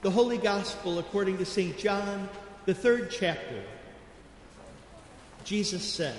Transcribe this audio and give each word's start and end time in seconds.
The 0.00 0.10
Holy 0.12 0.38
Gospel 0.38 1.00
according 1.00 1.38
to 1.38 1.44
St. 1.44 1.76
John, 1.76 2.28
the 2.66 2.74
third 2.74 3.10
chapter. 3.10 3.64
Jesus 5.42 5.82
said, 5.82 6.16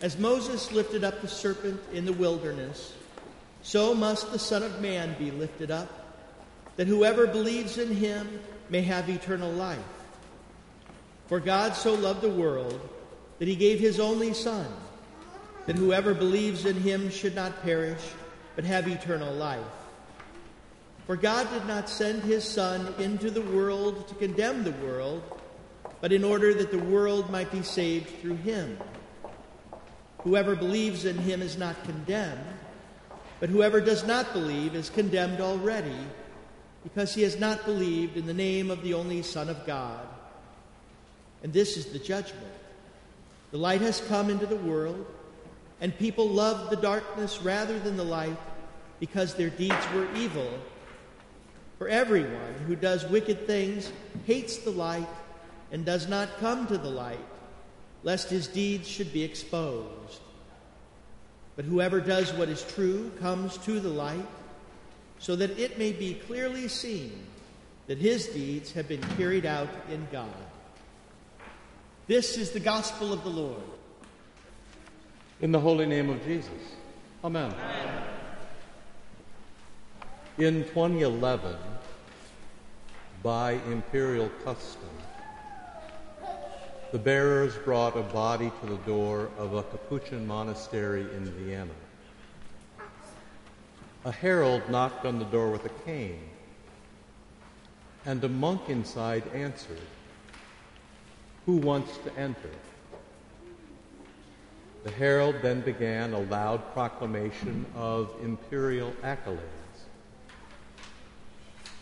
As 0.00 0.18
Moses 0.18 0.72
lifted 0.72 1.04
up 1.04 1.20
the 1.20 1.28
serpent 1.28 1.78
in 1.92 2.06
the 2.06 2.12
wilderness, 2.14 2.94
so 3.60 3.94
must 3.94 4.32
the 4.32 4.38
Son 4.38 4.62
of 4.62 4.80
Man 4.80 5.14
be 5.18 5.30
lifted 5.30 5.70
up, 5.70 5.90
that 6.76 6.86
whoever 6.86 7.26
believes 7.26 7.76
in 7.76 7.94
him 7.94 8.40
may 8.70 8.80
have 8.80 9.10
eternal 9.10 9.52
life. 9.52 9.78
For 11.26 11.38
God 11.38 11.74
so 11.74 11.92
loved 11.92 12.22
the 12.22 12.30
world 12.30 12.80
that 13.40 13.48
he 13.48 13.56
gave 13.56 13.78
his 13.78 14.00
only 14.00 14.32
Son, 14.32 14.66
that 15.66 15.76
whoever 15.76 16.14
believes 16.14 16.64
in 16.64 16.76
him 16.76 17.10
should 17.10 17.34
not 17.34 17.62
perish, 17.62 18.00
but 18.56 18.64
have 18.64 18.88
eternal 18.88 19.34
life. 19.34 19.81
For 21.06 21.16
God 21.16 21.50
did 21.50 21.66
not 21.66 21.88
send 21.88 22.22
his 22.22 22.44
Son 22.44 22.94
into 22.98 23.30
the 23.30 23.42
world 23.42 24.06
to 24.08 24.14
condemn 24.14 24.62
the 24.62 24.72
world, 24.72 25.22
but 26.00 26.12
in 26.12 26.24
order 26.24 26.54
that 26.54 26.70
the 26.70 26.78
world 26.78 27.30
might 27.30 27.50
be 27.50 27.62
saved 27.62 28.20
through 28.20 28.36
him. 28.36 28.78
Whoever 30.18 30.54
believes 30.54 31.04
in 31.04 31.18
him 31.18 31.42
is 31.42 31.58
not 31.58 31.82
condemned, 31.84 32.46
but 33.40 33.50
whoever 33.50 33.80
does 33.80 34.06
not 34.06 34.32
believe 34.32 34.76
is 34.76 34.90
condemned 34.90 35.40
already, 35.40 35.98
because 36.84 37.14
he 37.14 37.22
has 37.22 37.38
not 37.38 37.64
believed 37.64 38.16
in 38.16 38.26
the 38.26 38.34
name 38.34 38.70
of 38.70 38.82
the 38.82 38.94
only 38.94 39.22
Son 39.22 39.48
of 39.48 39.66
God. 39.66 40.06
And 41.42 41.52
this 41.52 41.76
is 41.76 41.86
the 41.86 41.98
judgment. 41.98 42.46
The 43.50 43.58
light 43.58 43.80
has 43.80 44.00
come 44.02 44.30
into 44.30 44.46
the 44.46 44.56
world, 44.56 45.04
and 45.80 45.96
people 45.98 46.28
loved 46.28 46.70
the 46.70 46.76
darkness 46.76 47.42
rather 47.42 47.78
than 47.80 47.96
the 47.96 48.04
light 48.04 48.38
because 49.00 49.34
their 49.34 49.50
deeds 49.50 49.84
were 49.92 50.06
evil. 50.14 50.48
For 51.82 51.88
everyone 51.88 52.54
who 52.68 52.76
does 52.76 53.04
wicked 53.08 53.44
things 53.44 53.90
hates 54.24 54.58
the 54.58 54.70
light 54.70 55.08
and 55.72 55.84
does 55.84 56.08
not 56.08 56.38
come 56.38 56.68
to 56.68 56.78
the 56.78 56.88
light, 56.88 57.18
lest 58.04 58.30
his 58.30 58.46
deeds 58.46 58.86
should 58.86 59.12
be 59.12 59.24
exposed. 59.24 60.20
But 61.56 61.64
whoever 61.64 62.00
does 62.00 62.32
what 62.34 62.48
is 62.48 62.62
true 62.62 63.10
comes 63.18 63.58
to 63.64 63.80
the 63.80 63.88
light, 63.88 64.28
so 65.18 65.34
that 65.34 65.58
it 65.58 65.76
may 65.76 65.90
be 65.90 66.14
clearly 66.14 66.68
seen 66.68 67.26
that 67.88 67.98
his 67.98 68.28
deeds 68.28 68.70
have 68.74 68.86
been 68.86 69.02
carried 69.16 69.44
out 69.44 69.68
in 69.90 70.06
God. 70.12 70.28
This 72.06 72.38
is 72.38 72.52
the 72.52 72.60
gospel 72.60 73.12
of 73.12 73.24
the 73.24 73.30
Lord. 73.30 73.64
In 75.40 75.50
the 75.50 75.58
holy 75.58 75.86
name 75.86 76.10
of 76.10 76.24
Jesus. 76.24 76.62
Amen. 77.24 77.52
Amen. 77.52 78.11
In 80.38 80.64
2011, 80.64 81.54
by 83.22 83.52
imperial 83.70 84.30
custom, 84.42 84.88
the 86.90 86.98
bearers 86.98 87.54
brought 87.66 87.98
a 87.98 88.02
body 88.02 88.50
to 88.62 88.66
the 88.66 88.78
door 88.86 89.28
of 89.36 89.52
a 89.52 89.62
Capuchin 89.62 90.26
monastery 90.26 91.02
in 91.02 91.26
Vienna. 91.32 91.74
A 94.06 94.10
herald 94.10 94.62
knocked 94.70 95.04
on 95.04 95.18
the 95.18 95.26
door 95.26 95.50
with 95.50 95.66
a 95.66 95.84
cane, 95.84 96.30
and 98.06 98.24
a 98.24 98.28
monk 98.30 98.70
inside 98.70 99.24
answered, 99.34 99.86
Who 101.44 101.56
wants 101.56 101.98
to 101.98 102.18
enter? 102.18 102.50
The 104.84 104.90
herald 104.92 105.36
then 105.42 105.60
began 105.60 106.14
a 106.14 106.20
loud 106.20 106.72
proclamation 106.72 107.66
of 107.76 108.10
imperial 108.22 108.92
accolades. 109.02 109.61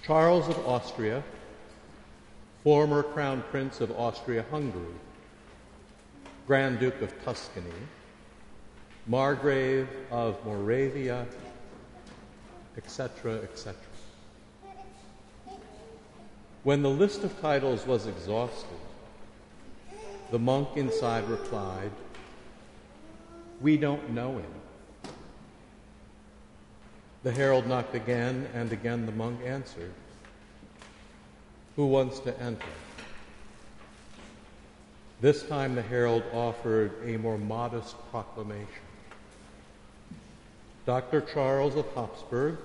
Charles 0.03 0.48
of 0.48 0.59
Austria, 0.67 1.23
former 2.65 3.03
Crown 3.03 3.45
Prince 3.51 3.81
of 3.81 3.91
Austria 3.93 4.45
Hungary, 4.51 4.95
Grand 6.47 6.79
Duke 6.79 7.03
of 7.03 7.25
Tuscany, 7.25 7.70
Margrave 9.07 9.89
of 10.11 10.45
Moravia, 10.45 11.27
etc., 12.77 13.35
etc. 13.42 13.77
When 16.63 16.83
the 16.83 16.91
list 16.91 17.24
of 17.24 17.41
titles 17.41 17.86
was 17.86 18.07
exhausted, 18.07 18.79
the 20.30 20.39
monk 20.39 20.77
inside 20.77 21.29
replied, 21.29 21.91
We 23.61 23.77
don't 23.77 24.11
know 24.11 24.39
him. 24.39 24.60
The 27.23 27.33
herald 27.33 27.67
knocked 27.67 27.95
again, 27.95 28.48
and 28.55 28.73
again 28.73 29.05
the 29.05 29.13
monk 29.13 29.41
answered, 29.45 29.92
Who 31.77 31.86
wants 31.86 32.19
to 32.20 32.41
enter? 32.41 32.67
This 35.20 35.42
time 35.42 35.75
the 35.75 35.83
herald 35.83 36.23
offered 36.33 36.92
a 37.05 37.19
more 37.19 37.36
modest 37.36 37.95
proclamation. 38.11 38.67
Dr. 40.86 41.20
Charles 41.20 41.77
of 41.77 41.85
Habsburg, 41.95 42.57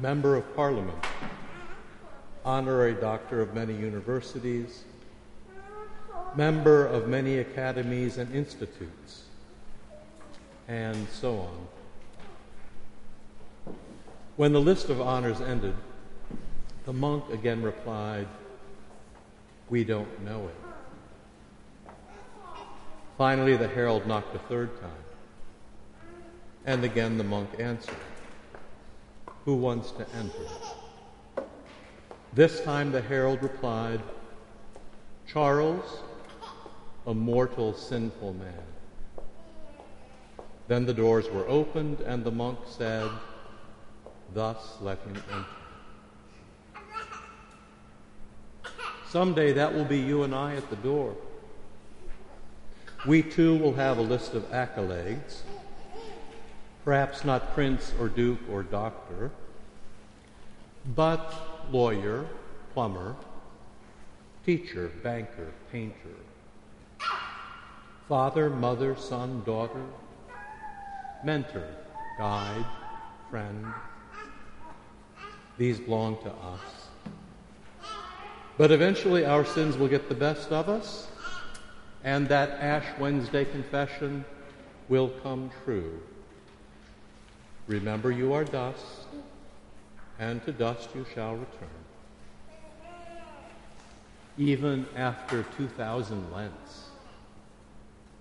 Member 0.00 0.36
of 0.36 0.56
Parliament, 0.56 1.04
honorary 2.42 2.94
doctor 2.94 3.42
of 3.42 3.52
many 3.54 3.74
universities, 3.74 4.84
member 6.34 6.86
of 6.86 7.06
many 7.06 7.38
academies 7.38 8.16
and 8.16 8.34
institutes, 8.34 9.24
and 10.68 11.06
so 11.08 11.38
on. 11.38 11.68
When 14.36 14.52
the 14.52 14.60
list 14.60 14.90
of 14.90 15.00
honors 15.00 15.40
ended, 15.40 15.74
the 16.84 16.92
monk 16.92 17.24
again 17.32 17.62
replied, 17.62 18.26
We 19.70 19.82
don't 19.82 20.22
know 20.24 20.48
it. 20.48 20.56
Finally, 23.16 23.56
the 23.56 23.68
herald 23.68 24.06
knocked 24.06 24.34
a 24.34 24.38
third 24.38 24.78
time. 24.78 24.90
And 26.66 26.84
again 26.84 27.16
the 27.16 27.24
monk 27.24 27.48
answered, 27.58 27.96
Who 29.46 29.54
wants 29.54 29.90
to 29.92 30.06
enter? 30.14 30.46
This 32.34 32.60
time 32.60 32.92
the 32.92 33.00
herald 33.00 33.42
replied, 33.42 34.02
Charles, 35.26 36.02
a 37.06 37.14
mortal 37.14 37.72
sinful 37.72 38.34
man. 38.34 38.66
Then 40.68 40.84
the 40.84 40.92
doors 40.92 41.30
were 41.30 41.48
opened, 41.48 42.00
and 42.00 42.22
the 42.22 42.30
monk 42.30 42.58
said, 42.68 43.10
Thus 44.34 44.76
let 44.80 44.98
him 45.00 45.16
enter. 45.16 45.46
Someday 49.08 49.52
that 49.52 49.72
will 49.72 49.84
be 49.84 49.98
you 49.98 50.24
and 50.24 50.34
I 50.34 50.56
at 50.56 50.68
the 50.68 50.76
door. 50.76 51.16
We 53.06 53.22
too 53.22 53.56
will 53.56 53.74
have 53.74 53.98
a 53.98 54.02
list 54.02 54.34
of 54.34 54.50
accolades, 54.50 55.42
perhaps 56.84 57.24
not 57.24 57.54
prince 57.54 57.92
or 58.00 58.08
duke 58.08 58.40
or 58.50 58.62
doctor, 58.62 59.30
but 60.94 61.32
lawyer, 61.70 62.26
plumber, 62.74 63.14
teacher, 64.44 64.90
banker, 65.02 65.52
painter, 65.70 66.16
father, 68.08 68.50
mother, 68.50 68.96
son, 68.96 69.42
daughter, 69.46 69.84
mentor, 71.22 71.66
guide, 72.18 72.64
friend. 73.30 73.72
These 75.58 75.80
belong 75.80 76.18
to 76.22 76.30
us. 76.30 76.88
But 78.58 78.70
eventually 78.70 79.24
our 79.24 79.44
sins 79.44 79.76
will 79.76 79.88
get 79.88 80.08
the 80.08 80.14
best 80.14 80.50
of 80.50 80.68
us, 80.68 81.08
and 82.04 82.28
that 82.28 82.50
Ash 82.60 82.86
Wednesday 82.98 83.44
confession 83.44 84.24
will 84.88 85.08
come 85.22 85.50
true. 85.64 86.00
Remember, 87.66 88.10
you 88.10 88.32
are 88.32 88.44
dust, 88.44 89.08
and 90.18 90.44
to 90.44 90.52
dust 90.52 90.90
you 90.94 91.04
shall 91.14 91.34
return. 91.34 91.68
Even 94.38 94.86
after 94.94 95.42
2,000 95.56 96.32
Lents, 96.32 96.90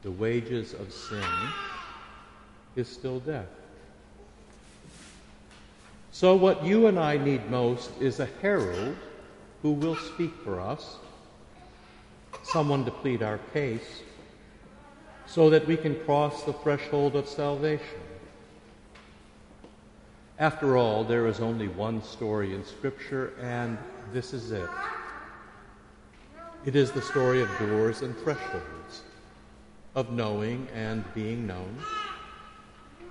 the 0.01 0.11
wages 0.11 0.73
of 0.73 0.91
sin 0.91 1.23
is 2.75 2.87
still 2.87 3.19
death. 3.19 3.64
So, 6.15 6.33
what 6.33 6.63
you 6.63 6.87
and 6.87 6.97
I 6.97 7.17
need 7.17 7.51
most 7.51 7.91
is 7.99 8.21
a 8.21 8.29
herald 8.41 8.95
who 9.61 9.73
will 9.73 9.97
speak 9.97 10.33
for 10.45 10.61
us, 10.61 10.95
someone 12.41 12.85
to 12.85 12.91
plead 12.91 13.21
our 13.21 13.39
case, 13.51 14.01
so 15.25 15.49
that 15.49 15.67
we 15.67 15.75
can 15.75 15.93
cross 16.05 16.43
the 16.43 16.53
threshold 16.53 17.17
of 17.17 17.27
salvation. 17.27 17.99
After 20.39 20.77
all, 20.77 21.03
there 21.03 21.27
is 21.27 21.41
only 21.41 21.67
one 21.67 22.01
story 22.01 22.55
in 22.55 22.63
Scripture, 22.63 23.33
and 23.41 23.77
this 24.13 24.33
is 24.33 24.53
it. 24.53 24.69
It 26.63 26.77
is 26.77 26.93
the 26.93 27.01
story 27.01 27.41
of 27.41 27.49
doors 27.59 28.03
and 28.03 28.17
thresholds, 28.19 29.01
of 29.95 30.13
knowing 30.13 30.69
and 30.73 31.03
being 31.13 31.45
known, 31.45 31.77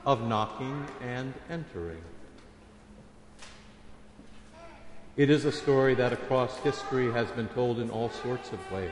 of 0.07 0.27
knocking 0.27 0.87
and 1.03 1.35
entering. 1.51 2.01
It 5.17 5.31
is 5.31 5.45
a 5.45 5.53
story 5.53 5.95
that 5.95 6.13
across 6.13 6.59
history 6.59 7.13
has 7.13 7.31
been 7.31 7.47
told 7.49 7.79
in 7.79 7.89
all 7.89 8.11
sorts 8.11 8.51
of 8.51 8.73
ways. 8.73 8.91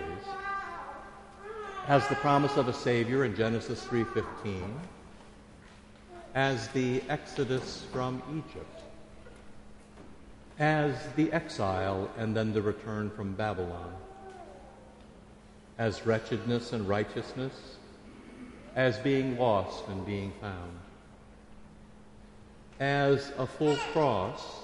As 1.89 2.07
the 2.07 2.15
promise 2.15 2.57
of 2.57 2.69
a 2.69 2.73
Savior 2.73 3.25
in 3.25 3.35
Genesis 3.35 3.85
3.15, 3.87 4.63
as 6.37 6.69
the 6.69 7.03
exodus 7.09 7.85
from 7.93 8.23
Egypt, 8.37 8.81
as 10.61 10.95
the 11.17 11.33
exile 11.33 12.09
and 12.17 12.37
then 12.37 12.53
the 12.53 12.63
return 12.63 13.11
from 13.11 13.33
Babylon, 13.33 13.91
as 15.77 16.07
wretchedness 16.07 16.73
and 16.73 16.89
righteousness, 16.89 17.79
as 18.77 18.97
being 18.99 19.37
lost 19.37 19.89
and 19.89 20.07
being 20.07 20.33
found, 20.41 20.79
as 22.79 23.33
a 23.39 23.47
full 23.47 23.75
cross 23.93 24.62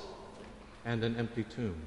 and 0.85 1.05
an 1.05 1.17
empty 1.17 1.45
tomb, 1.45 1.81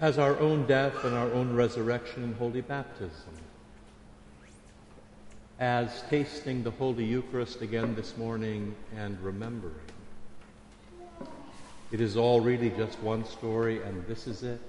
as 0.00 0.18
our 0.18 0.38
own 0.38 0.66
death 0.66 1.04
and 1.04 1.14
our 1.14 1.30
own 1.32 1.54
resurrection 1.54 2.24
in 2.24 2.34
holy 2.34 2.60
baptism, 2.60 3.34
as 5.58 6.02
tasting 6.08 6.62
the 6.62 6.70
Holy 6.72 7.04
Eucharist 7.04 7.62
again 7.62 7.94
this 7.94 8.16
morning 8.16 8.74
and 8.96 9.20
remembering. 9.20 9.74
It 11.92 12.00
is 12.00 12.16
all 12.16 12.40
really 12.40 12.70
just 12.70 12.98
one 13.00 13.24
story, 13.26 13.82
and 13.82 14.06
this 14.06 14.26
is 14.26 14.42
it. 14.42 14.60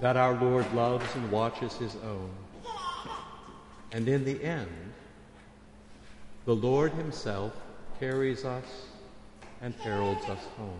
That 0.00 0.16
our 0.16 0.34
Lord 0.34 0.72
loves 0.72 1.04
and 1.14 1.30
watches 1.30 1.74
his 1.74 1.94
own. 1.96 2.30
And 3.92 4.08
in 4.08 4.24
the 4.24 4.42
end, 4.42 4.70
the 6.46 6.54
Lord 6.54 6.92
himself 6.92 7.52
carries 8.00 8.44
us 8.44 8.64
and 9.60 9.74
heralds 9.82 10.28
us 10.28 10.46
home. 10.56 10.78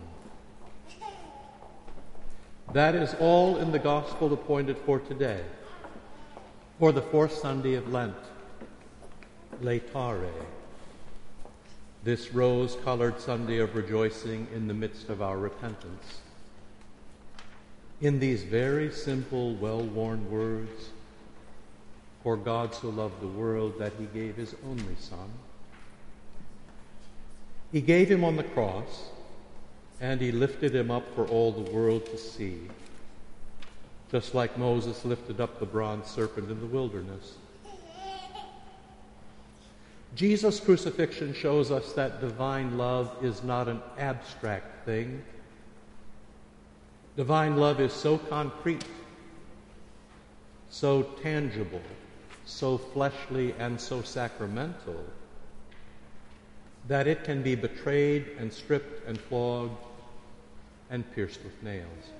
That 2.72 2.94
is 2.94 3.14
all 3.20 3.58
in 3.58 3.72
the 3.72 3.78
gospel 3.78 4.32
appointed 4.32 4.76
for 4.78 4.98
today, 4.98 5.42
for 6.78 6.92
the 6.92 7.02
fourth 7.02 7.32
Sunday 7.32 7.74
of 7.74 7.92
Lent, 7.92 8.16
Laetare, 9.62 10.32
this 12.02 12.32
rose 12.32 12.76
colored 12.84 13.20
Sunday 13.20 13.58
of 13.58 13.74
rejoicing 13.74 14.46
in 14.54 14.68
the 14.68 14.74
midst 14.74 15.08
of 15.08 15.22
our 15.22 15.38
repentance. 15.38 16.20
In 18.00 18.20
these 18.20 18.42
very 18.42 18.92
simple, 18.92 19.54
well 19.54 19.82
worn 19.82 20.30
words, 20.30 20.90
for 22.22 22.36
God 22.36 22.74
so 22.74 22.90
loved 22.90 23.20
the 23.20 23.26
world 23.26 23.78
that 23.78 23.94
he 23.98 24.04
gave 24.06 24.36
his 24.36 24.54
only 24.64 24.96
Son. 24.98 25.30
He 27.72 27.80
gave 27.80 28.08
him 28.10 28.24
on 28.24 28.36
the 28.36 28.44
cross, 28.44 29.10
and 30.00 30.20
he 30.20 30.30
lifted 30.30 30.74
him 30.74 30.90
up 30.90 31.14
for 31.14 31.26
all 31.26 31.52
the 31.52 31.70
world 31.70 32.06
to 32.06 32.16
see, 32.16 32.60
just 34.10 34.34
like 34.34 34.56
Moses 34.56 35.04
lifted 35.04 35.40
up 35.40 35.58
the 35.58 35.66
bronze 35.66 36.06
serpent 36.06 36.50
in 36.50 36.60
the 36.60 36.66
wilderness. 36.66 37.34
Jesus' 40.14 40.60
crucifixion 40.60 41.34
shows 41.34 41.70
us 41.70 41.92
that 41.92 42.20
divine 42.20 42.78
love 42.78 43.14
is 43.22 43.42
not 43.42 43.68
an 43.68 43.82
abstract 43.98 44.86
thing. 44.86 45.22
Divine 47.16 47.56
love 47.56 47.80
is 47.80 47.92
so 47.92 48.16
concrete, 48.16 48.84
so 50.70 51.02
tangible, 51.22 51.82
so 52.46 52.78
fleshly, 52.78 53.54
and 53.58 53.78
so 53.78 54.00
sacramental 54.00 55.04
that 56.88 57.06
it 57.06 57.24
can 57.24 57.42
be 57.42 57.54
betrayed 57.54 58.26
and 58.38 58.52
stripped 58.52 59.06
and 59.08 59.18
flogged 59.18 59.76
and 60.90 61.10
pierced 61.14 61.42
with 61.42 61.62
nails. 61.62 62.10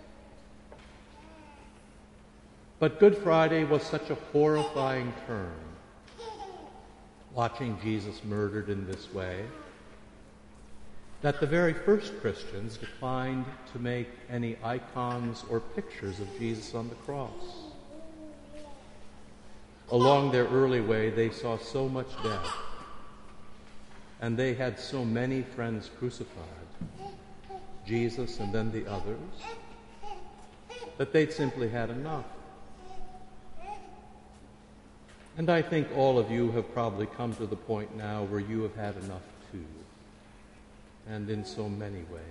But 2.79 3.01
Good 3.01 3.17
Friday 3.17 3.65
was 3.65 3.83
such 3.83 4.11
a 4.11 4.17
horrifying 4.33 5.13
turn, 5.27 5.55
watching 7.33 7.79
Jesus 7.83 8.23
murdered 8.25 8.69
in 8.69 8.87
this 8.87 9.13
way, 9.15 9.45
that 11.23 11.41
the 11.41 11.47
very 11.47 11.73
first 11.73 12.21
Christians 12.21 12.77
declined 12.77 13.47
to 13.73 13.79
make 13.79 14.09
any 14.29 14.57
icons 14.63 15.45
or 15.49 15.61
pictures 15.61 16.21
of 16.21 16.29
Jesus 16.39 16.75
on 16.75 16.89
the 16.89 16.95
cross. 16.97 17.31
Along 19.91 20.33
their 20.33 20.47
early 20.49 20.81
way, 20.81 21.11
they 21.11 21.31
saw 21.31 21.57
so 21.57 21.89
much 21.89 22.09
death 22.23 22.53
and 24.21 24.37
they 24.37 24.55
had 24.55 24.79
so 24.79 25.05
many 25.05 25.43
friends 25.43 25.91
crucified, 25.99 26.45
Jesus 27.87 28.39
and 28.41 28.53
then 28.53 28.73
the 28.73 28.87
others, 28.87 29.19
that 30.97 31.13
they'd 31.13 31.33
simply 31.33 31.69
had 31.69 31.91
enough. 31.91 32.25
And 35.37 35.51
I 35.51 35.61
think 35.61 35.89
all 35.95 36.19
of 36.19 36.31
you 36.31 36.51
have 36.53 36.73
probably 36.73 37.07
come 37.07 37.35
to 37.37 37.47
the 37.47 37.57
point 37.57 37.95
now 37.95 38.23
where 38.25 38.41
you 38.41 38.63
have 38.63 38.75
had 38.75 38.97
enough 39.05 39.23
too, 39.53 39.67
and 41.07 41.29
in 41.29 41.45
so 41.45 41.69
many 41.69 42.03
ways. 42.11 42.23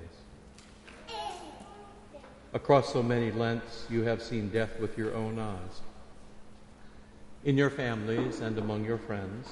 Across 2.53 2.93
so 2.93 3.03
many 3.03 3.31
Lents, 3.31 3.85
you 3.89 4.03
have 4.03 4.23
seen 4.23 4.49
death 4.49 4.79
with 4.79 4.97
your 4.97 5.13
own 5.13 5.37
eyes. 5.37 5.81
In 7.43 7.57
your 7.57 7.69
families 7.69 8.39
and 8.39 8.57
among 8.57 8.85
your 8.85 8.97
friends, 8.97 9.49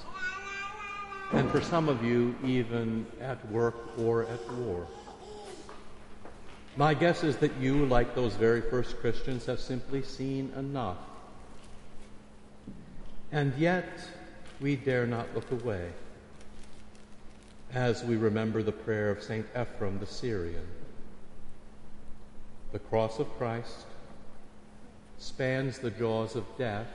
and 1.33 1.50
for 1.50 1.62
some 1.62 1.89
of 1.89 2.03
you, 2.03 2.35
even 2.45 3.07
at 3.19 3.44
work 3.51 3.75
or 3.97 4.24
at 4.24 4.53
war. 4.53 4.85
My 6.77 6.94
guess 6.94 7.24
is 7.24 7.38
that 7.38 7.56
you, 7.57 7.85
like 7.88 8.13
those 8.13 8.35
very 8.35 8.62
first 8.62 9.00
Christians, 9.00 9.47
have 9.47 9.59
simply 9.59 10.03
seen 10.03 10.53
enough. 10.56 10.97
And 13.31 13.51
yet, 13.57 13.89
we 14.62 14.75
dare 14.75 15.07
not 15.07 15.27
look 15.33 15.51
away 15.51 15.89
as 17.74 18.03
we 18.03 18.15
remember 18.15 18.62
the 18.62 18.71
prayer 18.71 19.09
of 19.09 19.24
St. 19.24 19.51
Ephrem 19.56 20.00
the 20.00 20.06
Syrian. 20.06 20.68
The 22.71 22.79
cross 22.79 23.18
of 23.18 23.27
Christ 23.38 23.86
spans 25.18 25.79
the 25.79 25.89
jaws 25.89 26.36
of 26.36 26.45
death 26.59 26.88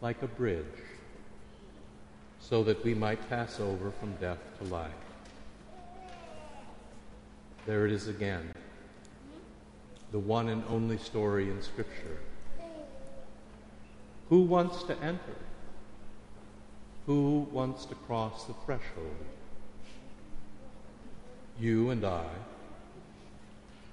like 0.00 0.22
a 0.22 0.26
bridge 0.26 0.64
so 2.42 2.64
that 2.64 2.82
we 2.84 2.92
might 2.92 3.30
pass 3.30 3.60
over 3.60 3.92
from 3.92 4.12
death 4.14 4.38
to 4.58 4.64
life. 4.68 4.90
There 7.66 7.86
it 7.86 7.92
is 7.92 8.08
again, 8.08 8.52
the 10.10 10.18
one 10.18 10.48
and 10.48 10.64
only 10.68 10.98
story 10.98 11.48
in 11.48 11.62
Scripture. 11.62 12.18
Who 14.28 14.42
wants 14.42 14.82
to 14.84 14.98
enter? 14.98 15.36
Who 17.06 17.46
wants 17.52 17.84
to 17.86 17.94
cross 17.94 18.44
the 18.44 18.54
threshold? 18.64 19.24
You 21.60 21.90
and 21.90 22.04
I, 22.04 22.26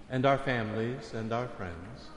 and 0.10 0.25
our 0.25 0.39
families 0.39 1.13
and 1.13 1.32
our 1.32 1.48
friends, 1.50 2.08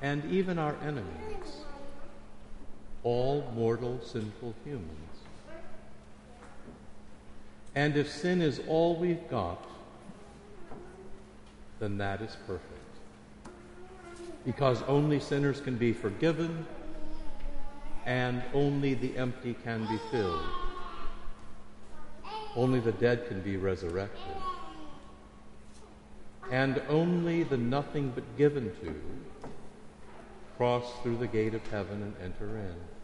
and 0.00 0.24
even 0.26 0.56
our 0.58 0.76
enemies 0.84 1.65
all 3.06 3.48
mortal, 3.54 4.00
sinful 4.02 4.52
humans. 4.64 4.90
And 7.76 7.96
if 7.96 8.10
sin 8.10 8.42
is 8.42 8.60
all 8.66 8.96
we've 8.96 9.30
got, 9.30 9.64
then 11.78 11.98
that 11.98 12.20
is 12.20 12.36
perfect. 12.48 12.72
Because 14.44 14.82
only 14.88 15.20
sinners 15.20 15.60
can 15.60 15.76
be 15.76 15.92
forgiven, 15.92 16.66
and 18.06 18.42
only 18.52 18.94
the 18.94 19.16
empty 19.16 19.54
can 19.62 19.86
be 19.86 20.00
filled. 20.10 20.42
Only 22.56 22.80
the 22.80 22.90
dead 22.90 23.28
can 23.28 23.40
be 23.40 23.56
resurrected. 23.56 24.34
And 26.50 26.82
only 26.88 27.44
the 27.44 27.56
nothing 27.56 28.10
but 28.16 28.24
given 28.36 28.74
to 28.80 28.94
cross 30.56 30.84
through 31.04 31.18
the 31.18 31.28
gate 31.28 31.54
of 31.54 31.64
heaven 31.68 32.02
and 32.02 32.14
enter 32.20 32.56
in. 32.56 32.95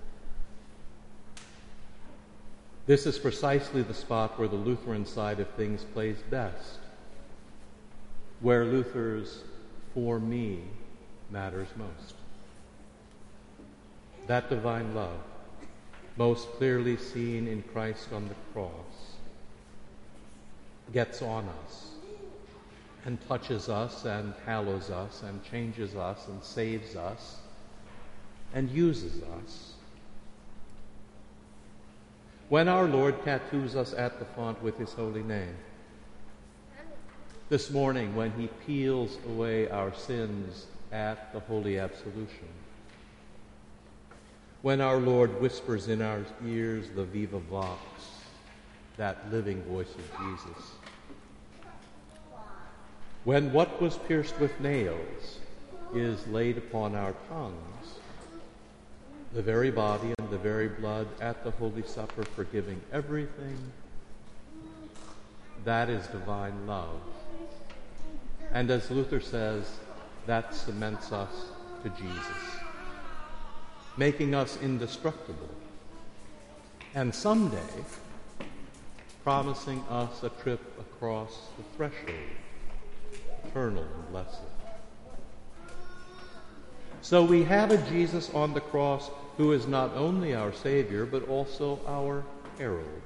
This 2.84 3.06
is 3.06 3.18
precisely 3.18 3.82
the 3.82 3.94
spot 3.94 4.38
where 4.38 4.48
the 4.48 4.56
Lutheran 4.56 5.06
side 5.06 5.38
of 5.38 5.48
things 5.50 5.84
plays 5.84 6.18
best, 6.30 6.80
where 8.40 8.64
Luther's 8.64 9.44
for 9.94 10.18
me 10.18 10.62
matters 11.30 11.68
most. 11.76 12.14
That 14.26 14.50
divine 14.50 14.94
love, 14.94 15.20
most 16.16 16.48
clearly 16.52 16.96
seen 16.96 17.46
in 17.46 17.62
Christ 17.62 18.08
on 18.12 18.28
the 18.28 18.34
cross, 18.52 19.16
gets 20.92 21.22
on 21.22 21.48
us 21.64 21.92
and 23.04 23.18
touches 23.28 23.68
us 23.68 24.04
and 24.04 24.34
hallows 24.44 24.90
us 24.90 25.22
and 25.22 25.42
changes 25.44 25.94
us 25.94 26.26
and 26.26 26.42
saves 26.42 26.96
us 26.96 27.36
and 28.54 28.68
uses 28.70 29.22
us 29.22 29.72
when 32.52 32.68
our 32.68 32.84
Lord 32.84 33.24
tattoos 33.24 33.76
us 33.76 33.94
at 33.94 34.18
the 34.18 34.26
font 34.26 34.62
with 34.62 34.76
his 34.76 34.92
holy 34.92 35.22
name, 35.22 35.56
this 37.48 37.70
morning 37.70 38.14
when 38.14 38.30
he 38.32 38.48
peels 38.66 39.16
away 39.26 39.70
our 39.70 39.94
sins 39.94 40.66
at 40.92 41.32
the 41.32 41.40
Holy 41.40 41.78
Absolution. 41.78 42.48
When 44.60 44.82
our 44.82 44.98
Lord 44.98 45.40
whispers 45.40 45.88
in 45.88 46.02
our 46.02 46.26
ears 46.46 46.90
the 46.94 47.04
Viva 47.04 47.38
Vox, 47.38 47.80
that 48.98 49.32
living 49.32 49.62
voice 49.62 49.94
of 49.94 50.18
Jesus. 50.18 50.62
When 53.24 53.50
what 53.54 53.80
was 53.80 53.96
pierced 53.96 54.38
with 54.38 54.60
nails 54.60 55.38
is 55.94 56.26
laid 56.26 56.58
upon 56.58 56.96
our 56.96 57.14
tongues, 57.30 58.00
the 59.34 59.42
very 59.42 59.70
body 59.70 60.12
and 60.18 60.30
the 60.30 60.38
very 60.38 60.68
blood 60.68 61.06
at 61.20 61.42
the 61.42 61.50
Holy 61.52 61.82
Supper, 61.82 62.22
forgiving 62.22 62.80
everything, 62.92 63.56
that 65.64 65.88
is 65.88 66.06
divine 66.08 66.66
love. 66.66 67.00
And 68.52 68.70
as 68.70 68.90
Luther 68.90 69.20
says, 69.20 69.78
that 70.26 70.54
cements 70.54 71.12
us 71.12 71.46
to 71.82 71.88
Jesus, 71.90 72.60
making 73.96 74.34
us 74.34 74.58
indestructible. 74.60 75.48
And 76.94 77.14
someday, 77.14 77.58
promising 79.24 79.82
us 79.88 80.22
a 80.22 80.28
trip 80.28 80.60
across 80.78 81.48
the 81.56 81.64
threshold, 81.76 82.18
eternal 83.46 83.82
and 83.82 84.10
blessed. 84.10 84.40
So 87.00 87.24
we 87.24 87.42
have 87.44 87.70
a 87.70 87.78
Jesus 87.90 88.30
on 88.34 88.52
the 88.52 88.60
cross 88.60 89.10
who 89.36 89.52
is 89.52 89.66
not 89.66 89.94
only 89.94 90.34
our 90.34 90.52
Savior, 90.52 91.06
but 91.06 91.28
also 91.28 91.80
our 91.86 92.24
herald, 92.58 93.02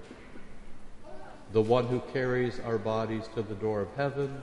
the 1.52 1.62
one 1.62 1.86
who 1.86 2.00
carries 2.12 2.58
our 2.60 2.78
bodies 2.78 3.28
to 3.34 3.42
the 3.42 3.54
door 3.54 3.80
of 3.82 3.88
heaven 3.96 4.42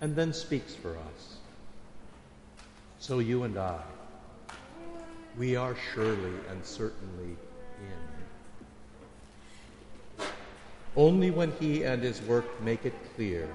and 0.00 0.14
then 0.14 0.32
speaks 0.32 0.74
for 0.74 0.90
us. 0.90 1.36
So 2.98 3.18
you 3.18 3.42
and 3.42 3.58
I, 3.58 3.80
we 5.38 5.56
are 5.56 5.76
surely 5.94 6.32
and 6.50 6.64
certainly 6.64 7.36
in. 10.18 10.26
Only 10.96 11.30
when 11.30 11.52
He 11.60 11.82
and 11.82 12.02
His 12.02 12.22
work 12.22 12.62
make 12.62 12.86
it 12.86 12.94
clear 13.14 13.48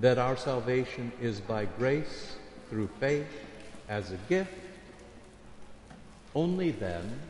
that 0.00 0.18
our 0.18 0.36
salvation 0.36 1.12
is 1.20 1.40
by 1.40 1.66
grace 1.66 2.36
through 2.68 2.88
faith 2.98 3.28
as 3.88 4.10
a 4.10 4.16
gift, 4.28 4.52
only 6.34 6.70
then 6.70 7.20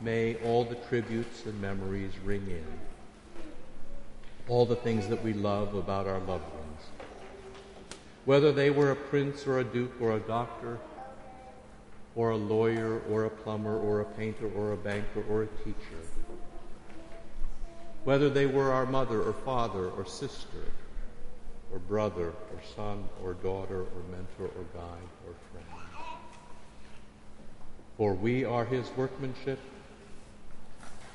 may 0.00 0.36
all 0.44 0.64
the 0.64 0.74
tributes 0.74 1.46
and 1.46 1.60
memories 1.60 2.12
ring 2.24 2.46
in, 2.48 2.66
all 4.48 4.66
the 4.66 4.76
things 4.76 5.08
that 5.08 5.22
we 5.22 5.32
love 5.32 5.74
about 5.74 6.06
our 6.06 6.20
loved 6.20 6.44
ones. 6.54 6.82
Whether 8.24 8.52
they 8.52 8.70
were 8.70 8.90
a 8.90 8.96
prince 8.96 9.46
or 9.46 9.58
a 9.60 9.64
duke 9.64 9.92
or 10.00 10.16
a 10.16 10.20
doctor 10.20 10.78
or 12.14 12.30
a 12.30 12.36
lawyer 12.36 13.00
or 13.10 13.24
a 13.24 13.30
plumber 13.30 13.78
or 13.78 14.00
a 14.00 14.04
painter 14.04 14.50
or 14.54 14.72
a 14.72 14.76
banker 14.76 15.24
or 15.28 15.44
a 15.44 15.46
teacher, 15.64 16.02
whether 18.04 18.30
they 18.30 18.46
were 18.46 18.72
our 18.72 18.86
mother 18.86 19.22
or 19.22 19.32
father 19.32 19.88
or 19.90 20.06
sister 20.06 20.64
or 21.72 21.78
brother 21.80 22.28
or 22.28 22.60
son 22.76 23.08
or 23.22 23.34
daughter 23.34 23.80
or 23.80 24.02
mentor 24.10 24.54
or 24.56 24.64
guide 24.72 25.08
or 25.26 25.34
friend. 25.52 25.75
For 27.96 28.12
we 28.14 28.44
are 28.44 28.64
his 28.64 28.90
workmanship, 28.96 29.58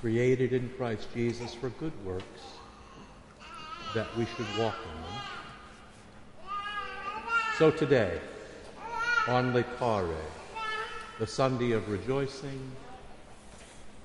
created 0.01 0.53
in 0.53 0.69
Christ 0.77 1.07
Jesus 1.13 1.53
for 1.53 1.69
good 1.69 1.93
works, 2.05 2.41
that 3.93 4.07
we 4.17 4.25
should 4.25 4.47
walk 4.57 4.75
in 4.83 5.01
them. 5.01 5.21
So 7.57 7.69
today, 7.69 8.19
on 9.27 9.53
Laetare, 9.53 10.15
the 11.19 11.27
Sunday 11.27 11.73
of 11.73 11.87
rejoicing, 11.87 12.71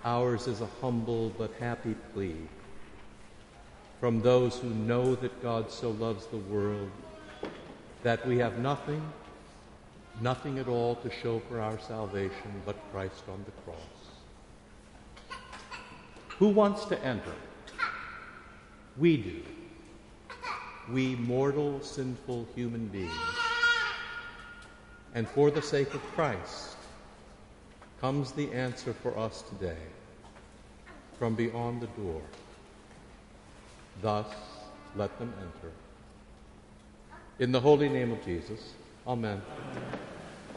ours 0.05 0.47
is 0.47 0.61
a 0.61 0.69
humble 0.83 1.31
but 1.39 1.51
happy 1.59 1.95
plea 2.13 2.37
from 4.01 4.21
those 4.21 4.59
who 4.59 4.69
know 4.69 5.15
that 5.15 5.43
God 5.43 5.71
so 5.71 5.91
loves 5.93 6.27
the 6.27 6.37
world 6.37 6.91
that 8.03 8.27
we 8.27 8.39
have 8.39 8.59
nothing, 8.59 9.03
nothing 10.21 10.59
at 10.59 10.69
all 10.69 10.97
to 10.97 11.11
show 11.11 11.41
for 11.49 11.61
our 11.61 11.79
salvation 11.79 12.63
but 12.65 12.77
Christ 12.93 13.23
on 13.29 13.45
the 13.45 13.53
cross. 13.63 13.77
Who 16.39 16.49
wants 16.49 16.85
to 16.87 17.03
enter? 17.05 17.35
We 18.97 19.17
do. 19.17 19.43
We 20.91 21.17
mortal, 21.17 21.81
sinful 21.83 22.47
human 22.55 22.87
beings 22.89 23.13
and 25.17 25.27
for 25.27 25.51
the 25.51 25.63
sake 25.63 25.95
of 25.95 26.03
Christ 26.15 26.77
comes 28.03 28.33
the 28.33 28.53
answer 28.53 28.93
for 28.93 29.17
us 29.19 29.43
today 29.49 29.83
from 31.19 31.35
beyond 31.35 31.81
the 31.81 31.87
door. 31.87 32.21
Thus, 34.03 34.27
let 34.95 35.19
them 35.19 35.33
enter. 35.39 35.73
In 37.39 37.51
the 37.51 37.61
holy 37.61 37.89
name 37.89 38.13
of 38.13 38.23
Jesus, 38.27 38.75
Amen. 39.07 39.43